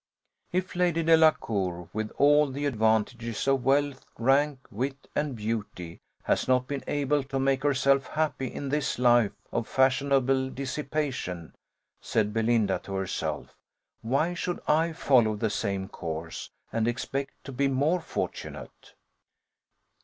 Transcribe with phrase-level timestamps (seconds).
[0.51, 6.65] "If Lady Delacour, with all the advantages of wealth, rank, wit, and beauty, has not
[6.67, 11.53] been able to make herself happy in this life of fashionable dissipation,"
[12.01, 13.55] said Belinda to herself,
[14.01, 18.95] "why should I follow the same course, and expect to be more fortunate?"